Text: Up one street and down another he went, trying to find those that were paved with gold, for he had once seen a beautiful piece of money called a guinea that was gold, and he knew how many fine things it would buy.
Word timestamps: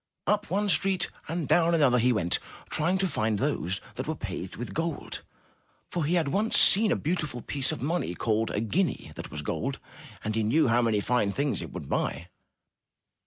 Up 0.25 0.49
one 0.49 0.67
street 0.67 1.11
and 1.27 1.47
down 1.47 1.75
another 1.75 1.99
he 1.99 2.11
went, 2.11 2.39
trying 2.71 2.97
to 2.97 3.07
find 3.07 3.37
those 3.37 3.79
that 3.97 4.07
were 4.07 4.15
paved 4.15 4.55
with 4.55 4.73
gold, 4.73 5.21
for 5.91 6.05
he 6.05 6.15
had 6.15 6.29
once 6.29 6.57
seen 6.57 6.91
a 6.91 6.95
beautiful 6.95 7.43
piece 7.43 7.71
of 7.71 7.83
money 7.83 8.15
called 8.15 8.49
a 8.49 8.61
guinea 8.61 9.11
that 9.15 9.29
was 9.29 9.43
gold, 9.43 9.77
and 10.23 10.33
he 10.33 10.41
knew 10.41 10.67
how 10.69 10.81
many 10.81 11.01
fine 11.01 11.31
things 11.31 11.61
it 11.61 11.71
would 11.71 11.87
buy. 11.87 12.29